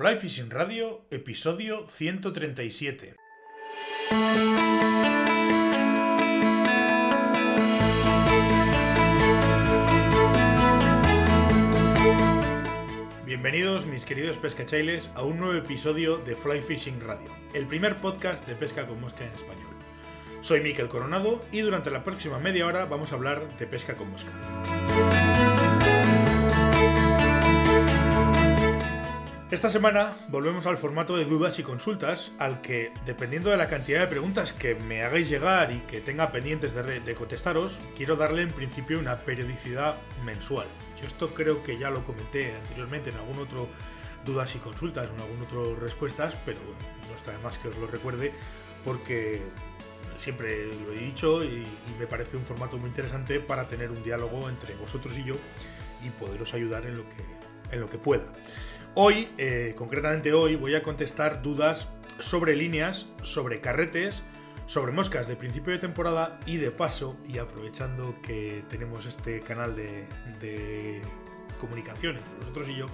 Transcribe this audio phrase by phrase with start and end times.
[0.00, 3.16] Fly Fishing Radio, episodio 137.
[13.26, 18.46] Bienvenidos mis queridos pescachailes a un nuevo episodio de Fly Fishing Radio, el primer podcast
[18.46, 19.76] de pesca con mosca en español.
[20.40, 24.10] Soy Miquel Coronado y durante la próxima media hora vamos a hablar de pesca con
[24.10, 24.30] mosca.
[29.50, 33.98] Esta semana volvemos al formato de dudas y consultas, al que, dependiendo de la cantidad
[33.98, 38.52] de preguntas que me hagáis llegar y que tenga pendientes de, contestaros, quiero darle en
[38.52, 40.68] principio una periodicidad mensual.
[41.00, 43.66] Yo esto creo que ya lo comenté anteriormente en algún otro
[44.24, 46.60] dudas y consultas en algún otro respuestas, pero
[47.08, 48.32] no está de más que os lo recuerde
[48.84, 49.42] porque
[50.14, 54.00] siempre lo he dicho y, y me parece un formato muy interesante para tener un
[54.04, 55.34] diálogo entre vosotros y yo
[56.04, 58.26] y poderos ayudar en lo que, en lo que pueda.
[58.94, 61.86] Hoy, eh, concretamente hoy, voy a contestar dudas
[62.18, 64.24] sobre líneas, sobre carretes,
[64.66, 69.76] sobre moscas de principio de temporada y de paso, y aprovechando que tenemos este canal
[69.76, 71.00] de,
[71.60, 72.86] comunicación entre nosotros y yo,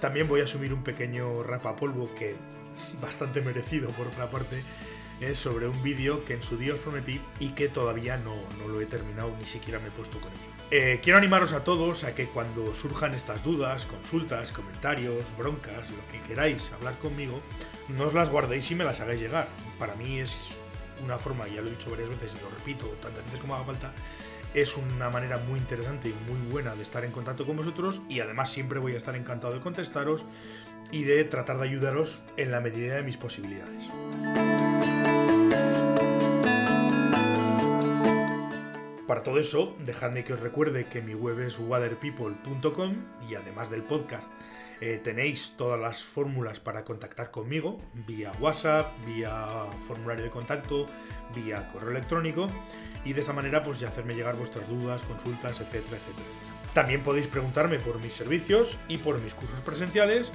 [0.00, 2.34] también voy a asumir un pequeño rapapolvo que
[3.00, 4.62] bastante merecido por otra parte,
[5.20, 8.68] es sobre un vídeo que en su día os prometí y que todavía no, no
[8.68, 10.40] lo he terminado, ni siquiera me he puesto con ello.
[10.72, 16.06] Eh, quiero animaros a todos a que cuando surjan estas dudas, consultas, comentarios, broncas, lo
[16.12, 17.40] que queráis hablar conmigo,
[17.88, 19.48] no os las guardéis y me las hagáis llegar.
[19.78, 20.58] Para mí es
[21.04, 23.64] una forma, ya lo he dicho varias veces y lo repito tantas veces como haga
[23.64, 23.92] falta,
[24.54, 28.20] es una manera muy interesante y muy buena de estar en contacto con vosotros y
[28.20, 30.24] además siempre voy a estar encantado de contestaros
[30.92, 33.88] y de tratar de ayudaros en la medida de mis posibilidades.
[39.10, 42.94] Para todo eso, dejadme que os recuerde que mi web es waterpeople.com
[43.28, 44.30] y además del podcast
[44.80, 50.86] eh, tenéis todas las fórmulas para contactar conmigo vía WhatsApp, vía formulario de contacto,
[51.34, 52.46] vía correo electrónico
[53.04, 56.28] y de esa manera pues ya hacerme llegar vuestras dudas, consultas, etcétera, etcétera.
[56.72, 60.30] También podéis preguntarme por mis servicios y por mis cursos presenciales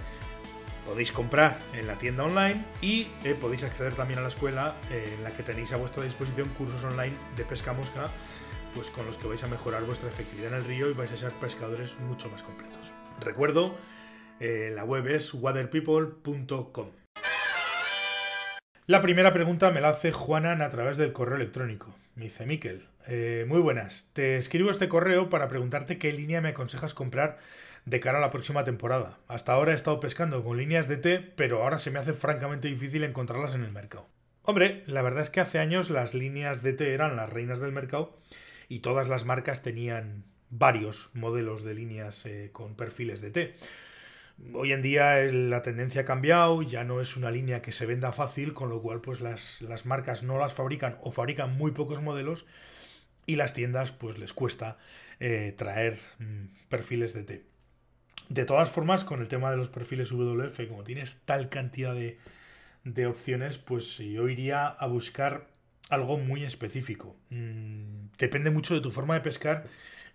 [0.86, 5.14] podéis comprar en la tienda online y eh, podéis acceder también a la escuela eh,
[5.18, 8.12] en la que tenéis a vuestra disposición cursos online de pesca mosca
[8.76, 11.18] pues con los que vais a mejorar vuestra efectividad en el río y vais a
[11.18, 12.94] ser pescadores mucho más completos.
[13.22, 13.74] Recuerdo,
[14.42, 16.92] eh, la web es waterpeople.com.
[18.86, 21.96] La primera pregunta me la hace Juanan a través del correo electrónico.
[22.16, 26.50] Me dice Miquel, eh, muy buenas, te escribo este correo para preguntarte qué línea me
[26.50, 27.40] aconsejas comprar
[27.86, 29.18] de cara a la próxima temporada.
[29.28, 32.68] Hasta ahora he estado pescando con líneas de T, pero ahora se me hace francamente
[32.68, 34.08] difícil encontrarlas en el mercado.
[34.44, 37.72] Hombre, la verdad es que hace años las líneas de T eran las reinas del
[37.72, 38.18] mercado
[38.70, 43.56] y todas las marcas tenían varios modelos de líneas eh, con perfiles de T.
[44.54, 48.12] Hoy en día la tendencia ha cambiado, ya no es una línea que se venda
[48.12, 52.46] fácil, con lo cual pues las, marcas no las fabrican o fabrican muy pocos modelos
[53.26, 54.78] y las tiendas pues les cuesta
[55.20, 57.46] eh, traer mm, perfiles de T.
[58.28, 62.18] De todas formas, con el tema de los perfiles WF, como tienes tal cantidad de,
[62.84, 65.48] de opciones, pues yo iría a buscar
[65.90, 67.16] algo muy específico.
[67.30, 67.85] Mm,
[68.18, 69.68] depende mucho de tu forma de pescar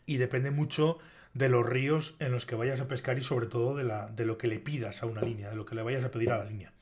[0.07, 0.99] y depende mucho
[1.35, 4.25] de los ríos en los que vayas a pescar y sobre todo de, la, de
[4.25, 6.39] lo que le pidas a una línea, de lo que le vayas a pedir a
[6.39, 6.73] la línea.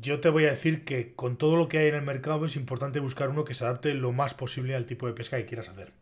[0.00, 2.56] Yo te voy a decir que con todo lo que hay en el mercado es
[2.56, 5.68] importante buscar uno que se adapte lo más posible al tipo de pesca que quieras
[5.68, 5.92] hacer.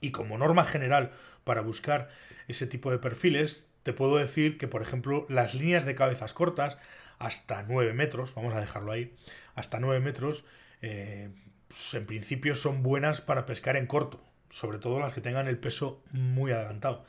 [0.00, 1.12] Y como norma general
[1.44, 2.10] para buscar
[2.46, 6.78] ese tipo de perfiles, te puedo decir que, por ejemplo, las líneas de cabezas cortas,
[7.18, 9.14] hasta 9 metros, vamos a dejarlo ahí,
[9.54, 10.44] hasta 9 metros,
[10.82, 11.30] eh,
[11.68, 15.58] pues en principio son buenas para pescar en corto, sobre todo las que tengan el
[15.58, 17.04] peso muy adelantado.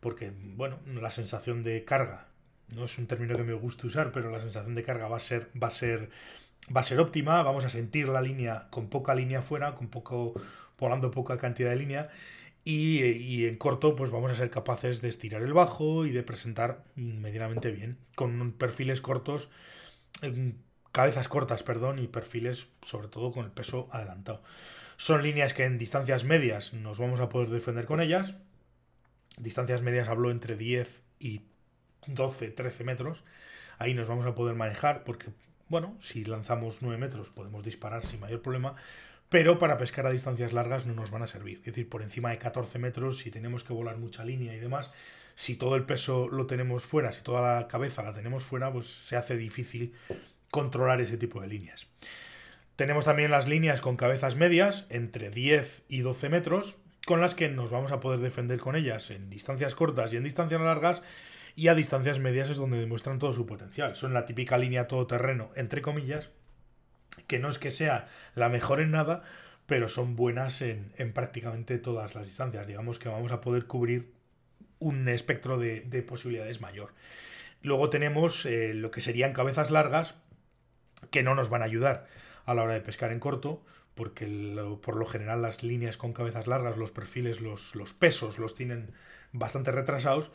[0.00, 2.28] Porque, bueno, la sensación de carga,
[2.74, 5.20] no es un término que me guste usar, pero la sensación de carga va a
[5.20, 6.10] ser, va a ser,
[6.74, 10.34] va a ser óptima, vamos a sentir la línea con poca línea fuera, con poco,
[10.78, 12.10] volando poca cantidad de línea,
[12.66, 16.22] y, y, en corto pues vamos a ser capaces de estirar el bajo y de
[16.22, 19.50] presentar medianamente bien, con perfiles cortos
[20.94, 24.44] cabezas cortas, perdón, y perfiles sobre todo con el peso adelantado.
[24.96, 28.36] Son líneas que en distancias medias nos vamos a poder defender con ellas.
[29.36, 31.42] Distancias medias hablo entre 10 y
[32.06, 33.24] 12, 13 metros.
[33.78, 35.32] Ahí nos vamos a poder manejar porque,
[35.68, 38.76] bueno, si lanzamos 9 metros podemos disparar sin mayor problema,
[39.28, 41.58] pero para pescar a distancias largas no nos van a servir.
[41.58, 44.92] Es decir, por encima de 14 metros, si tenemos que volar mucha línea y demás,
[45.34, 48.86] si todo el peso lo tenemos fuera, si toda la cabeza la tenemos fuera, pues
[48.86, 49.92] se hace difícil
[50.54, 51.88] controlar ese tipo de líneas.
[52.76, 57.48] Tenemos también las líneas con cabezas medias, entre 10 y 12 metros, con las que
[57.48, 61.02] nos vamos a poder defender con ellas en distancias cortas y en distancias largas,
[61.56, 63.96] y a distancias medias es donde demuestran todo su potencial.
[63.96, 66.30] Son la típica línea todoterreno, entre comillas,
[67.26, 68.06] que no es que sea
[68.36, 69.24] la mejor en nada,
[69.66, 72.64] pero son buenas en, prácticamente todas las distancias.
[72.68, 74.12] Digamos que vamos a poder cubrir
[74.78, 76.94] un espectro de, posibilidades mayor.
[77.60, 80.14] Luego tenemos eh, lo que serían cabezas largas,
[81.10, 82.06] que no nos van a ayudar
[82.46, 83.62] a la hora de pescar en corto,
[83.94, 84.26] porque
[84.82, 88.92] por lo general las líneas con cabezas largas, los perfiles, los, los pesos los tienen
[89.32, 90.30] bastante retrasados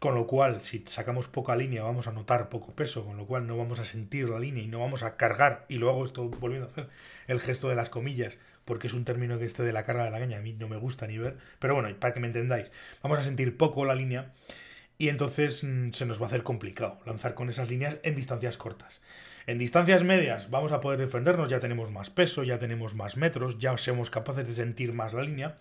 [0.00, 3.46] con lo cual, si sacamos poca línea, vamos a notar poco peso, con lo cual
[3.46, 5.66] no vamos a sentir la línea y no vamos a cargar.
[5.68, 6.88] Y luego esto volviendo a hacer
[7.26, 10.10] el gesto de las comillas, porque es un término que este de la carga de
[10.10, 11.36] la caña a mí no me gusta ni ver.
[11.58, 12.72] Pero bueno, para que me entendáis,
[13.02, 14.32] vamos a sentir poco la línea
[15.00, 18.56] y entonces mm, se nos va a hacer complicado lanzar con esas líneas en distancias
[18.56, 19.00] cortas.
[19.48, 23.58] En distancias medias vamos a poder defendernos, ya tenemos más peso, ya tenemos más metros,
[23.58, 25.58] ya somos capaces de sentir más la línea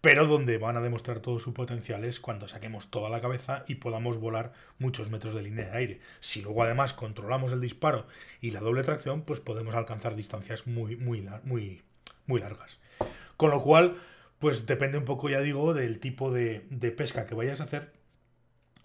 [0.00, 3.76] pero donde van a demostrar todo su potencial es cuando saquemos toda la cabeza y
[3.76, 6.00] podamos volar muchos metros de línea de aire.
[6.20, 8.06] Si luego además controlamos el disparo
[8.40, 11.82] y la doble tracción, pues podemos alcanzar distancias muy, muy, muy,
[12.26, 12.78] muy largas.
[13.36, 13.96] Con lo cual,
[14.38, 16.60] pues depende un poco, ya digo, del tipo de,
[16.96, 17.92] pesca que vayas a hacer,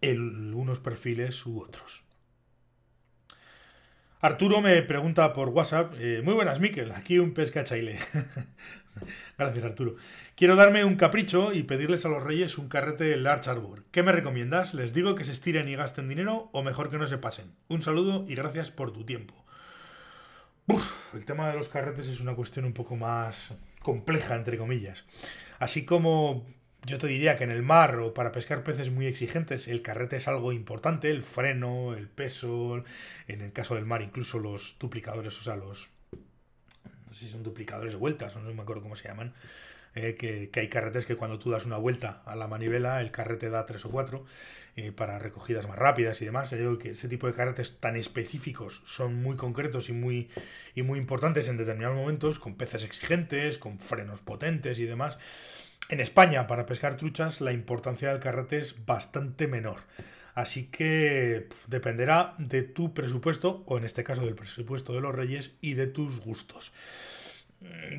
[0.03, 2.03] el, unos perfiles u otros.
[4.19, 7.97] Arturo me pregunta por WhatsApp, eh, muy buenas Miquel, aquí un pesca chaile.
[9.38, 9.95] Gracias Arturo.
[10.35, 13.83] Quiero darme un capricho y pedirles a los reyes un carrete Large Arbor.
[13.91, 14.73] ¿Qué me recomiendas?
[14.73, 17.53] ¿Les digo que se estiren y gasten dinero o mejor que no se pasen?
[17.67, 19.33] Un saludo y gracias por tu tiempo.
[21.13, 25.06] el tema de los carretes es una cuestión un poco más compleja, entre comillas.
[25.59, 26.45] Así como
[26.85, 30.18] yo te diría que en el mar o para pescar peces muy exigentes el carrete
[30.18, 32.83] es algo importante, el freno, el peso,
[33.27, 35.89] en el caso del mar incluso los duplicadores, o sea, los...
[36.12, 39.33] no sé si son duplicadores de vueltas, no me acuerdo cómo se llaman,
[39.95, 43.51] eh, que, hay carretes que cuando tú das una vuelta a la manivela el carrete
[43.51, 44.25] da tres o cuatro
[44.75, 46.50] eh, para recogidas más rápidas y demás.
[46.50, 50.30] Yo digo que ese tipo de carretes tan específicos son muy concretos y muy,
[50.74, 55.19] y muy importantes en determinados momentos, con peces exigentes, con frenos potentes y demás.
[55.89, 59.81] En España, para pescar truchas, la importancia del carrete es bastante menor.
[60.33, 65.51] Así que dependerá de tu presupuesto, o en este caso del presupuesto de los reyes,
[65.62, 66.74] y de tus gustos.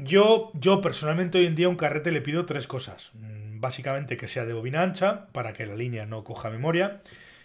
[0.03, 3.13] Yo, yo personalmente hoy en día un carrete le pido tres cosas.
[3.15, 7.03] Mm, básicamente que sea de bobina ancha, para que la línea no coja memoria,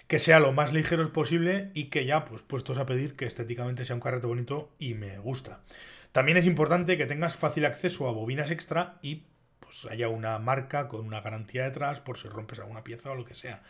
[0.07, 3.85] que sea lo más ligero posible y que ya, pues puestos a pedir que estéticamente
[3.85, 5.61] sea un carrete bonito y me gusta.
[6.11, 9.23] También es importante que tengas fácil acceso a bobinas extra y
[9.69, 13.23] pues haya una marca con una garantía detrás por si rompes alguna pieza o lo
[13.23, 13.61] que sea.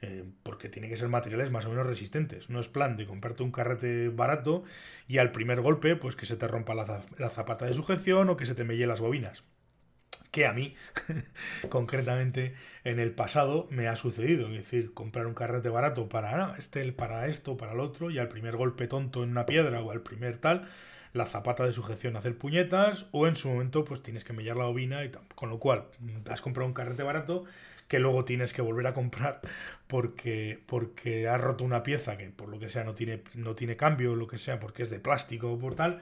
[0.00, 2.48] Eh, porque tiene que ser materiales más o menos resistentes.
[2.48, 4.64] No es plan de comprarte un carrete barato
[5.06, 8.46] y al primer golpe, pues que se te rompa la, zapata de sujeción o que
[8.46, 9.44] se te melle las bobinas
[10.30, 10.74] que a mí,
[11.68, 14.48] concretamente, en el pasado me ha sucedido.
[14.48, 18.28] Es decir, comprar un carrete barato para, este, para esto, para el otro, y al
[18.28, 20.70] primer golpe tonto en una piedra o al primer tal,
[21.12, 24.64] la zapata de sujeción hacer puñetas o en su momento pues tienes que mellar la
[24.64, 25.86] bobina y con lo cual
[26.28, 27.44] has comprado un carrete barato
[27.92, 29.42] que luego tienes que volver a comprar
[29.86, 33.76] porque, porque has roto una pieza que por lo que sea no tiene, no tiene
[33.76, 36.00] cambio, lo que sea, porque es de plástico o por tal,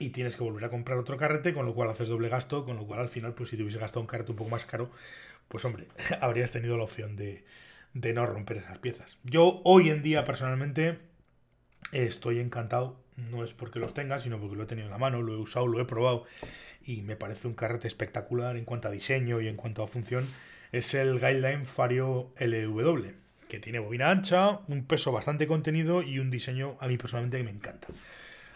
[0.00, 2.76] y tienes que volver a comprar otro carrete, con lo cual haces doble gasto, con
[2.76, 4.90] lo cual al final, pues si te hubiese gastado un carrete un poco más caro,
[5.46, 5.86] pues hombre,
[6.20, 7.44] habrías tenido la opción de,
[7.94, 9.18] de no romper esas piezas.
[9.22, 10.98] Yo hoy en día personalmente
[11.92, 12.96] estoy encantado
[13.30, 15.36] no es porque los tenga, sino porque lo he tenido en la mano, lo he
[15.36, 16.24] usado, lo he probado
[16.84, 20.28] y me parece un carrete espectacular en cuanto a diseño y en cuanto a función.
[20.72, 23.06] Es el Guideline Fario LW,
[23.48, 27.44] que tiene bobina ancha, un peso bastante contenido y un diseño a mí personalmente que
[27.44, 27.88] me encanta.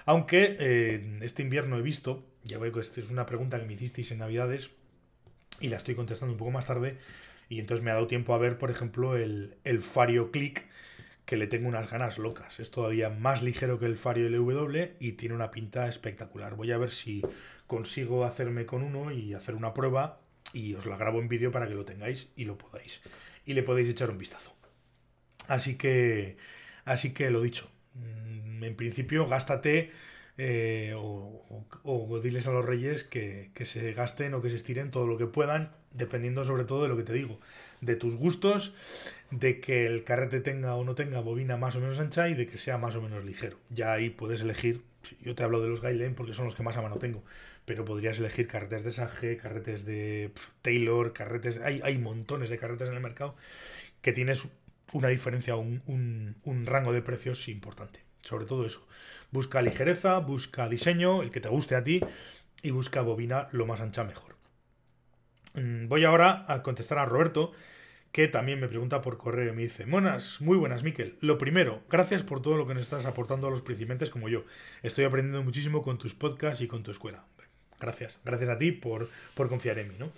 [0.07, 3.73] Aunque eh, este invierno he visto, ya veo que esta es una pregunta que me
[3.73, 4.71] hicisteis en Navidades
[5.61, 6.99] y la estoy contestando un poco más tarde,
[7.49, 10.67] y entonces me ha dado tiempo a ver, por ejemplo, el, el Fario Click,
[11.25, 12.61] que le tengo unas ganas locas.
[12.61, 16.55] Es todavía más ligero que el Fario LW y tiene una pinta espectacular.
[16.55, 17.23] Voy a ver si
[17.67, 20.21] consigo hacerme con uno y hacer una prueba
[20.53, 23.01] y os la grabo en vídeo para que lo tengáis y lo podáis.
[23.47, 24.55] Y le podéis echar un vistazo.
[25.49, 26.37] Así que,
[26.85, 27.71] así que lo dicho.
[27.95, 29.91] Mm, en principio, gástate
[30.37, 34.91] eh, o, o, diles a los reyes que, que se gasten o que se estiren
[34.91, 37.41] todo lo que puedan, dependiendo sobre todo de lo que te digo
[37.81, 38.75] de tus gustos,
[39.31, 42.47] de que el carrete tenga o no tenga bobina más o menos ancha y de
[42.47, 43.59] que sea más o menos ligero.
[43.71, 44.83] Ya ahí puedes elegir,
[45.21, 47.23] yo te hablo de los guidelines porque son los que más a mano tengo,
[47.65, 52.89] pero podrías elegir carretes de Sage, carretes de Taylor, carretes, hay, hay montones de carretes
[52.89, 53.37] en el mercado
[54.03, 54.49] que tienes
[54.93, 58.01] una diferencia, un, un, un rango de precios importante.
[58.23, 58.87] Sobre todo eso.
[59.33, 62.01] Busca ligereza, busca diseño, el que te guste a ti,
[62.63, 64.34] y busca bobina lo más ancha mejor.
[65.55, 67.53] Mm, voy ahora a contestar a Roberto,
[68.13, 71.17] que también me pregunta por correo y me dice, Monas, muy buenas, Miquel.
[71.21, 74.45] Lo primero, gracias por todo lo que nos estás aportando a los principiantes como yo.
[74.83, 77.25] Estoy aprendiendo muchísimo con tus podcasts y con tu escuela.
[77.81, 80.11] Gracias, gracias a ti por, por confiar en mí, ¿no?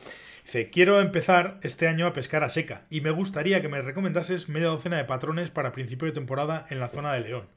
[0.44, 4.48] Dice, quiero empezar este año a pescar a seca y me gustaría que me recomendases
[4.48, 7.48] media docena de patrones para principio de temporada en la zona de León.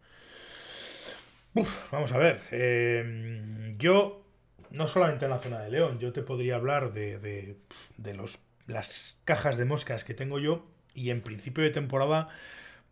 [1.92, 4.29] vamos a ver, eh, yo
[4.72, 7.58] no solamente en la zona de León, yo te podría hablar de, de,
[7.98, 12.30] de los las cajas de moscas que tengo yo y en principio de temporada,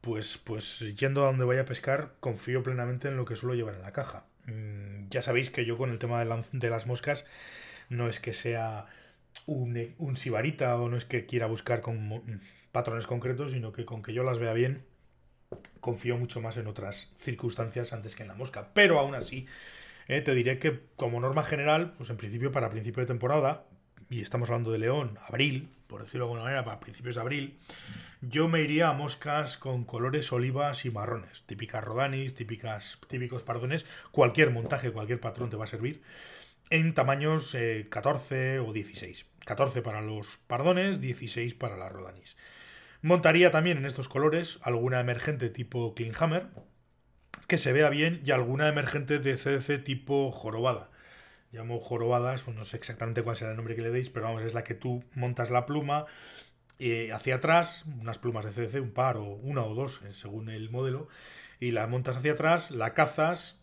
[0.02, 3.76] pues, pues yendo a donde vaya a pescar, confío plenamente en lo que suelo llevar
[3.76, 4.26] en la caja.
[4.46, 7.26] Mm, ya sabéis que yo con el tema de, las moscas
[7.90, 8.88] no es que sea
[9.46, 12.42] un, un sibarita o no es que quiera buscar con
[12.72, 14.84] patrones concretos, sino que con que yo las vea bien,
[15.80, 18.70] confío mucho más en otras circunstancias antes que en la mosca.
[18.74, 19.48] Pero aún así,
[20.08, 23.66] eh, te diré que como norma general, pues en principio para principio de temporada,
[24.10, 27.60] y estamos hablando de León, abril, por decirlo de alguna manera, para principios de abril,
[28.22, 33.86] yo me iría a moscas con colores olivas y marrones, típicas rodanis, típicas, típicos pardones,
[34.12, 36.02] cualquier montaje, cualquier patrón te va a servir,
[36.70, 37.56] en tamaños
[37.90, 39.26] 14 eh, o 16.
[39.46, 42.36] 14 para los pardones, 16 para las rodanis.
[43.02, 46.48] Montaría también en estos colores alguna emergente tipo Hammer,
[47.48, 50.90] que se vea bien, y alguna emergente de CDC tipo jorobada
[51.52, 54.44] llamo jorobadas, pues no sé exactamente cuál será el nombre que le deis, pero vamos,
[54.44, 56.06] es la que tú montas la pluma
[56.80, 60.50] eh, hacia atrás, unas plumas de CDC, un par o una o dos, eh, según
[60.50, 61.08] el modelo,
[61.60, 63.60] y la montas hacia atrás, la cazas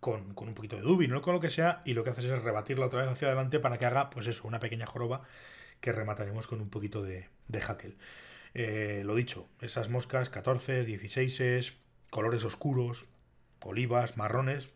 [0.00, 2.42] con, un poquito de dubi, no con lo que sea, y lo que haces es
[2.42, 5.22] rebatirla otra vez hacia adelante para que haga, pues eso, una pequeña joroba
[5.80, 7.94] que remataremos con un poquito de, de.
[8.54, 11.76] Eh, lo dicho, esas moscas 14, 16,
[12.10, 13.06] colores oscuros,
[13.60, 14.70] olivas, marrones,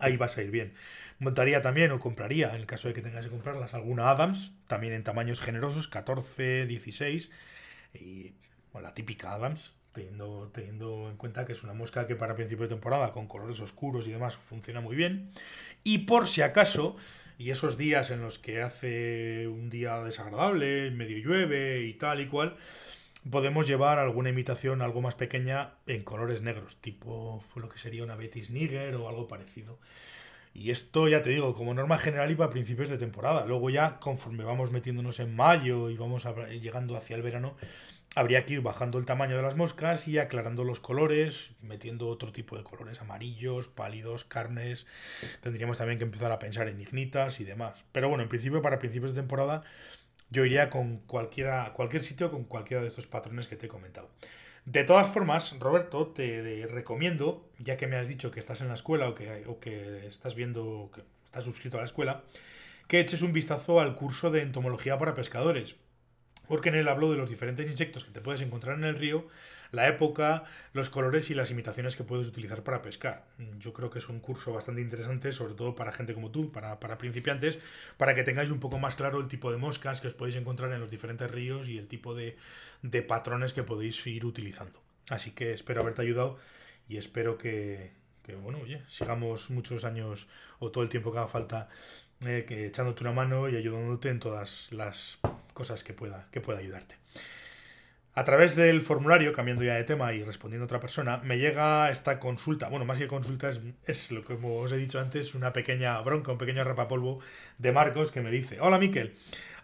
[0.00, 0.74] ahí vas a ir bien.
[1.18, 4.92] Montaría también o compraría, en el caso de que tengas que comprarlas, alguna Adams, también
[4.92, 7.30] en tamaños generosos, 14, 16,
[7.94, 8.34] y
[8.82, 12.74] la típica Adams, teniendo, teniendo en cuenta que es una mosca que para principio de
[12.74, 15.30] temporada, con colores oscuros y demás, funciona muy bien.
[15.84, 16.96] Y por si acaso,
[17.38, 22.26] y esos días en los que hace un día desagradable, medio llueve y tal y
[22.26, 22.56] cual,
[23.30, 28.16] podemos llevar alguna imitación algo más pequeña en colores negros, tipo lo que sería una
[28.16, 29.78] Betis Niger o algo parecido.
[30.52, 33.44] Y esto ya te digo, como norma general y para principios de temporada.
[33.44, 36.28] Luego ya, conforme vamos metiéndonos en mayo y vamos
[36.60, 37.56] llegando hacia el verano,
[38.14, 42.30] habría que ir bajando el tamaño de las moscas y aclarando los colores, metiendo otro
[42.30, 44.86] tipo de colores, amarillos, pálidos, carnes.
[45.40, 47.82] Tendríamos también que empezar a pensar en ignitas y demás.
[47.90, 49.64] Pero bueno, en principio, para principios de temporada,
[50.30, 54.10] yo iría con cualquiera, cualquier sitio con cualquiera de estos patrones que te he comentado.
[54.64, 58.74] De todas formas, Roberto, te, recomiendo, ya que me has dicho que estás en la
[58.74, 62.22] escuela o que, o que estás viendo, que estás suscrito a la escuela,
[62.88, 65.76] que eches un vistazo al curso de entomología para pescadores
[66.48, 69.26] porque en él hablo de los diferentes insectos que te puedes encontrar en el río,
[69.72, 73.24] la época, los colores y las imitaciones que puedes utilizar para pescar.
[73.58, 76.78] Yo creo que es un curso bastante interesante, sobre todo para gente como tú, para,
[76.98, 77.58] principiantes,
[77.96, 80.72] para que tengáis un poco más claro el tipo de moscas que os podéis encontrar
[80.72, 82.36] en los diferentes ríos y el tipo de,
[82.82, 84.80] de patrones que podéis ir utilizando.
[85.08, 86.38] Así que espero haberte ayudado
[86.88, 91.28] y espero que, que bueno, oye, sigamos muchos años o todo el tiempo que haga
[91.28, 91.68] falta
[92.24, 95.18] eh, que echándote una mano y ayudándote en todas las
[95.54, 96.96] cosas que pueda, que pueda ayudarte.
[98.16, 101.90] A través del formulario, cambiando ya de tema y respondiendo a otra persona, me llega
[101.90, 102.68] esta consulta.
[102.68, 106.00] Bueno, más que consulta, es, es lo que como os he dicho antes, una pequeña
[106.00, 107.18] bronca, un pequeño rapapolvo
[107.58, 109.14] de Marcos que me dice: Hola Miquel,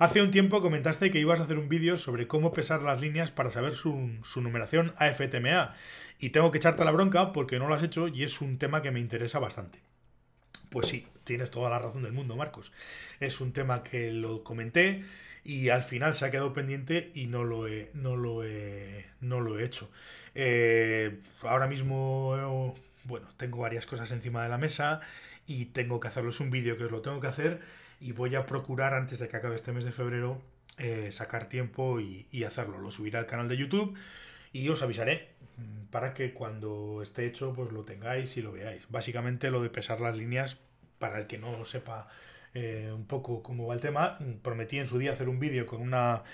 [0.00, 3.30] hace un tiempo comentaste que ibas a hacer un vídeo sobre cómo pesar las líneas
[3.30, 5.74] para saber su, su numeración AFTMA.
[6.18, 8.82] Y tengo que echarte la bronca porque no lo has hecho y es un tema
[8.82, 9.78] que me interesa bastante.
[10.70, 12.72] Pues sí, tienes toda la razón del mundo, Marcos.
[13.20, 15.04] Es un tema que lo comenté
[15.44, 18.42] y al final se ha quedado pendiente y no lo he, no lo
[19.20, 19.90] no lo he hecho.
[20.34, 25.00] Eh, ahora mismo, bueno, tengo varias cosas encima de la mesa
[25.46, 27.60] y tengo que hacerles un vídeo que os lo tengo que hacer
[28.00, 30.40] y voy a procurar antes de que acabe este mes de febrero
[30.78, 32.78] eh, sacar tiempo y, y hacerlo.
[32.78, 33.96] Lo subiré al canal de YouTube
[34.52, 35.28] y os avisaré
[35.90, 38.82] para que cuando esté hecho pues lo tengáis y lo veáis.
[38.88, 40.58] Básicamente lo de pesar las líneas,
[40.98, 42.08] para el que no sepa
[42.52, 45.80] eh, un poco cómo va el tema, prometí en su día hacer un vídeo con
[45.80, 46.24] una,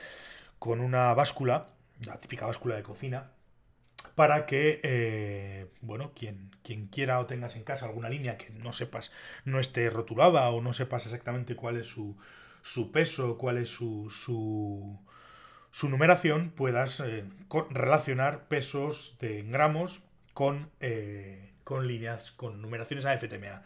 [0.58, 1.66] con una báscula,
[2.06, 3.32] la típica báscula de cocina,
[4.14, 8.72] para que, eh, bueno, quien, quien quiera o tengas en casa alguna línea que no
[8.72, 9.12] sepas,
[9.44, 12.16] no esté rotulada o no sepas exactamente cuál es su,
[12.62, 14.98] su peso, cuál es su, su,
[15.88, 17.24] numeración puedas eh,
[17.70, 20.70] relacionar pesos de gramos con,
[21.64, 23.62] con líneas, con numeraciones AFTMA.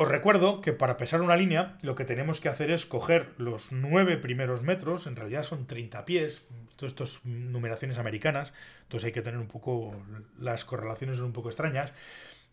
[0.00, 3.70] Os recuerdo que para pesar una línea lo que tenemos que hacer es coger los
[3.70, 8.54] nueve primeros metros, en realidad son 30 pies, todas estas numeraciones americanas,
[8.84, 10.02] entonces hay que tener un poco,
[10.38, 11.92] las correlaciones son un poco extrañas.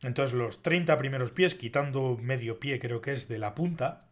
[0.04, 4.06] Entonces los 30 primeros pies, quitando medio pie creo que es de la punta,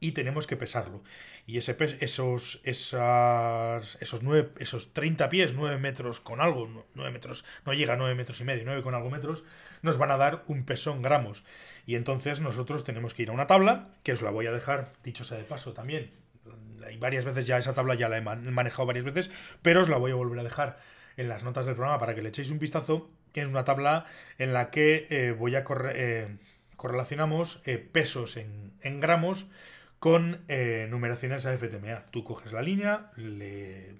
[0.00, 1.02] y tenemos que pesarlo.
[1.46, 7.44] Y ese esos, esas, esos, nueve, esos 30 pies, 9 metros con algo, 9 metros,
[7.64, 9.44] no llega a 9 metros y medio, 9 con algo metros,
[9.82, 11.44] nos van a dar un peso en gramos.
[11.86, 14.92] Y entonces nosotros tenemos que ir a una tabla, que os la voy a dejar,
[15.02, 16.10] dicho sea de paso también.
[16.86, 19.30] Hay varias veces ya esa tabla ya la he manejado varias veces,
[19.62, 20.78] pero os la voy a volver a dejar
[21.16, 24.06] en las notas del programa para que le echéis un vistazo, es una tabla
[24.38, 25.64] en la que eh, voy a
[25.94, 26.36] eh,
[26.76, 29.46] correlacionamos eh, pesos en, en gramos
[29.98, 32.06] con eh, numeraciones a FTMA.
[32.10, 33.94] Tú coges la línea, le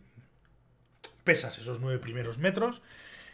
[1.25, 2.83] pesas esos nueve primeros metros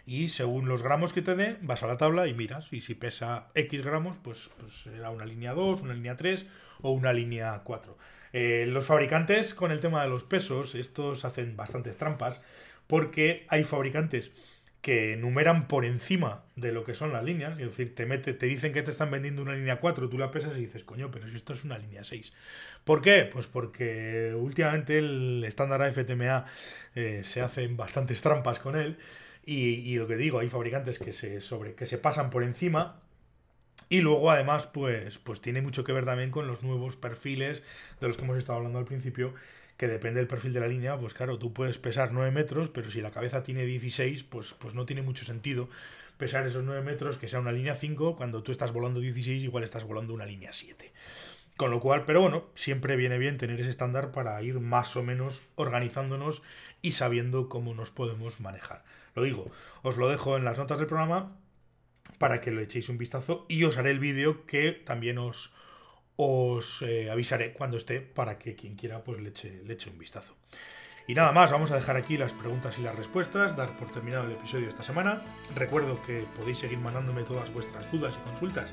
[0.07, 2.73] y según los gramos que te dé, vas a la tabla y miras.
[2.73, 6.47] Y si pesa X gramos, pues, pues será una línea 2, una línea 3
[6.81, 7.97] o una línea 4.
[8.33, 12.41] Eh, los fabricantes con el tema de los pesos, estos hacen bastantes trampas
[12.87, 14.33] porque hay fabricantes
[14.83, 18.47] que numeran por encima de lo que son las líneas, es decir, te, mete, te
[18.47, 21.29] dicen que te están vendiendo una línea 4, tú la pesas y dices, coño, pero
[21.29, 22.33] si esto es una línea 6.
[22.85, 23.31] ¿Por qué?
[23.33, 26.47] Pues porque últimamente el estándar AFTMA
[26.97, 28.99] eh, se hacen bastantes trampas con él
[29.47, 33.01] y, lo que digo, hay fabricantes que se, sobre, que se pasan por encima
[33.89, 37.63] y luego además pues, pues tiene mucho que ver también con los nuevos perfiles
[38.01, 39.35] de los que hemos estado hablando al principio
[39.83, 42.89] que depende del perfil de la línea, pues claro, tú puedes pesar 9 metros, pero
[42.89, 45.69] si la cabeza tiene 16, pues, pues no tiene mucho sentido
[46.19, 49.65] pesar esos 9 metros, que sea una línea 5, cuando tú estás volando 16, igual
[49.65, 50.93] estás volando una línea 7.
[51.57, 55.03] Con lo cual, pero bueno, siempre viene bien tener ese estándar para ir más o
[55.03, 56.45] menos organizándonos
[56.81, 58.85] y sabiendo cómo nos podemos manejar.
[59.17, 59.51] Lo digo,
[59.83, 61.37] os lo dejo en las notas del programa
[62.19, 65.53] para que lo echéis un vistazo y os haré el vídeo que también os,
[66.23, 69.99] os eh, avisaré cuando esté para que quien quiera pues le eche, le eche un
[69.99, 70.37] vistazo.
[71.07, 74.25] Y nada más, vamos a dejar aquí las preguntas y las respuestas, dar por terminado
[74.25, 75.21] el episodio de esta semana.
[75.55, 78.73] Recuerdo que podéis seguir mandándome todas vuestras dudas y consultas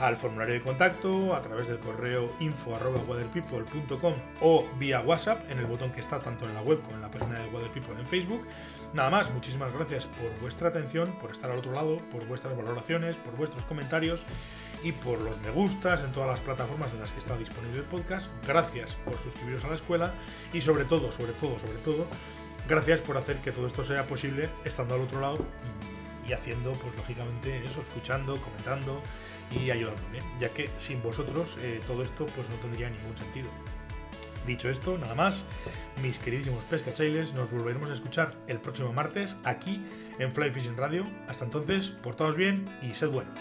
[0.00, 5.90] al formulario de contacto a través del correo info.waterpeople.com o vía WhatsApp en el botón
[5.90, 8.46] que está tanto en la web como en la página de Water People en Facebook.
[8.94, 13.16] Nada más, muchísimas gracias por vuestra atención, por estar al otro lado, por vuestras valoraciones,
[13.16, 14.22] por vuestros comentarios
[14.82, 17.84] y por los me gustas en todas las plataformas en las que está disponible el
[17.84, 18.28] podcast.
[18.46, 20.12] Gracias por suscribiros a la escuela
[20.52, 22.06] y sobre todo, sobre todo, sobre todo,
[22.68, 25.38] gracias por hacer que todo esto sea posible estando al otro lado
[26.26, 29.02] y haciendo, pues lógicamente, eso, escuchando, comentando
[29.50, 33.48] y ayudándome, ya que sin vosotros eh, todo esto pues no tendría ningún sentido.
[34.46, 35.42] Dicho esto, nada más,
[36.02, 39.84] mis queridísimos pescachailes, nos volveremos a escuchar el próximo martes aquí
[40.18, 41.04] en Fly Fishing Radio.
[41.28, 43.38] Hasta entonces, portaos bien y sed buenos.